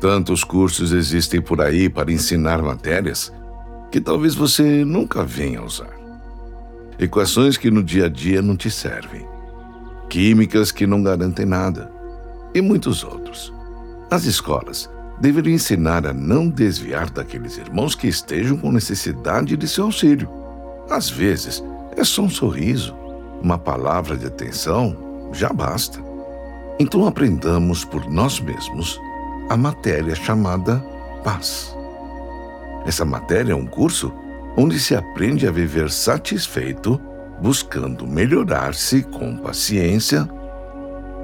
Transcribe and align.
Tantos 0.00 0.44
cursos 0.44 0.92
existem 0.92 1.40
por 1.40 1.60
aí 1.60 1.88
para 1.88 2.12
ensinar 2.12 2.60
matérias 2.60 3.32
que 3.90 4.00
talvez 4.00 4.34
você 4.34 4.84
nunca 4.84 5.24
venha 5.24 5.62
usar. 5.62 5.96
Equações 6.98 7.56
que 7.56 7.70
no 7.70 7.82
dia 7.82 8.06
a 8.06 8.08
dia 8.08 8.42
não 8.42 8.56
te 8.56 8.70
servem. 8.70 9.26
Químicas 10.08 10.70
que 10.70 10.86
não 10.86 11.02
garantem 11.02 11.46
nada. 11.46 11.90
E 12.54 12.60
muitos 12.60 13.04
outros. 13.04 13.52
As 14.10 14.24
escolas 14.24 14.90
deveriam 15.18 15.54
ensinar 15.54 16.06
a 16.06 16.12
não 16.12 16.48
desviar 16.48 17.08
daqueles 17.10 17.56
irmãos 17.56 17.94
que 17.94 18.06
estejam 18.06 18.56
com 18.56 18.70
necessidade 18.70 19.56
de 19.56 19.66
seu 19.66 19.84
auxílio. 19.84 20.28
Às 20.90 21.08
vezes, 21.08 21.64
é 21.96 22.04
só 22.04 22.22
um 22.22 22.30
sorriso, 22.30 22.94
uma 23.42 23.58
palavra 23.58 24.16
de 24.16 24.26
atenção, 24.26 24.96
já 25.32 25.48
basta. 25.48 25.98
Então 26.78 27.06
aprendamos 27.06 27.84
por 27.84 28.08
nós 28.10 28.38
mesmos 28.40 29.00
a 29.48 29.56
matéria 29.56 30.14
chamada 30.14 30.78
paz. 31.22 31.76
Essa 32.84 33.04
matéria 33.04 33.52
é 33.52 33.56
um 33.56 33.66
curso 33.66 34.12
onde 34.56 34.78
se 34.80 34.94
aprende 34.94 35.46
a 35.46 35.52
viver 35.52 35.90
satisfeito, 35.90 37.00
buscando 37.40 38.06
melhorar-se 38.06 39.02
com 39.02 39.36
paciência, 39.36 40.28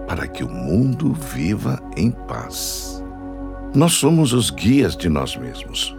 para 0.06 0.27
que 0.27 0.44
o 0.44 0.48
mundo 0.48 1.12
viva 1.14 1.80
em 1.96 2.10
paz. 2.10 3.02
Nós 3.74 3.92
somos 3.92 4.32
os 4.32 4.50
guias 4.50 4.96
de 4.96 5.08
nós 5.08 5.36
mesmos. 5.36 5.96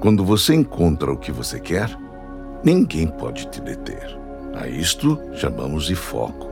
Quando 0.00 0.24
você 0.24 0.54
encontra 0.54 1.10
o 1.10 1.16
que 1.16 1.32
você 1.32 1.58
quer, 1.58 1.90
ninguém 2.62 3.08
pode 3.08 3.46
te 3.48 3.60
deter. 3.60 4.16
A 4.54 4.68
isto 4.68 5.18
chamamos 5.34 5.86
de 5.86 5.96
foco. 5.96 6.48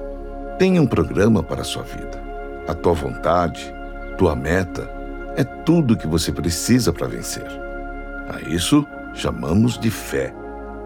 Tenha 0.59 0.83
um 0.83 0.87
programa 0.87 1.43
para 1.43 1.61
a 1.61 1.65
sua 1.65 1.85
vida. 1.85 2.23
A 2.67 2.75
tua 2.75 2.95
vontade, 2.95 3.73
tua 4.19 4.35
meta, 4.35 4.96
é 5.37 5.45
tudo 5.45 5.95
o 5.95 5.97
que 5.97 6.07
você 6.07 6.33
precisa 6.33 6.93
para 6.93 7.07
vencer. 7.07 7.47
A 8.29 8.41
isso 8.49 8.87
chamamos 9.15 9.79
de 9.79 9.91
fé. 9.91 10.35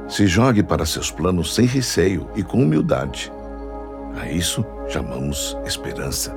Se 0.08 0.26
jogue 0.26 0.62
para 0.62 0.84
seus 0.84 1.10
planos 1.10 1.54
sem 1.54 1.66
receio 1.66 2.28
e 2.34 2.42
com 2.42 2.62
humildade. 2.62 3.32
A 4.20 4.28
isso 4.28 4.66
chamamos 4.88 5.56
esperança. 5.64 6.36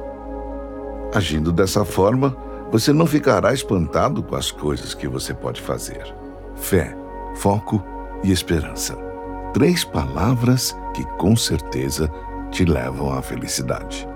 Agindo 1.14 1.52
dessa 1.52 1.84
forma, 1.84 2.36
você 2.72 2.94
não 2.94 3.06
ficará 3.06 3.54
espantado 3.54 4.22
com 4.22 4.36
as 4.36 4.52
coisas 4.52 4.94
que 4.94 5.08
você 5.08 5.34
pode 5.34 5.60
fazer. 5.60 6.14
Fé, 6.56 6.96
foco 7.36 7.84
e 8.24 8.32
esperança. 8.32 8.96
Três 9.54 9.84
palavras 9.84 10.76
que 10.94 11.04
com 11.18 11.36
certeza 11.36 12.10
te 12.52 12.64
levam 12.64 13.12
à 13.12 13.22
felicidade. 13.22 14.08